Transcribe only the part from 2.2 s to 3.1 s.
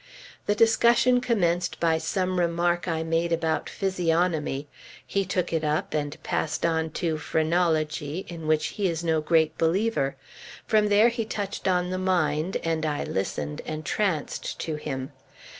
remark I